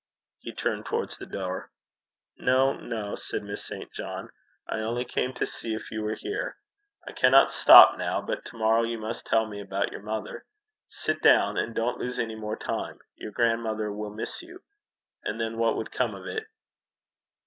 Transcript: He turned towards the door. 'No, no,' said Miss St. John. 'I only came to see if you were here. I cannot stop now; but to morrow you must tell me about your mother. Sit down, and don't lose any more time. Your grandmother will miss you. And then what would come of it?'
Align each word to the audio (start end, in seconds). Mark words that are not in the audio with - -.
He 0.39 0.51
turned 0.51 0.87
towards 0.87 1.17
the 1.17 1.27
door. 1.27 1.69
'No, 2.35 2.73
no,' 2.73 3.13
said 3.15 3.43
Miss 3.43 3.63
St. 3.63 3.93
John. 3.93 4.31
'I 4.67 4.79
only 4.79 5.05
came 5.05 5.31
to 5.35 5.45
see 5.45 5.75
if 5.75 5.91
you 5.91 6.01
were 6.01 6.15
here. 6.15 6.57
I 7.07 7.11
cannot 7.11 7.51
stop 7.51 7.99
now; 7.99 8.19
but 8.19 8.43
to 8.45 8.57
morrow 8.57 8.81
you 8.81 8.97
must 8.97 9.27
tell 9.27 9.45
me 9.45 9.61
about 9.61 9.91
your 9.91 10.01
mother. 10.01 10.43
Sit 10.89 11.21
down, 11.21 11.55
and 11.55 11.75
don't 11.75 11.99
lose 11.99 12.17
any 12.17 12.33
more 12.35 12.57
time. 12.57 12.97
Your 13.15 13.31
grandmother 13.31 13.91
will 13.91 14.09
miss 14.15 14.41
you. 14.41 14.63
And 15.23 15.39
then 15.39 15.59
what 15.59 15.77
would 15.77 15.91
come 15.91 16.15
of 16.15 16.25
it?' 16.25 16.47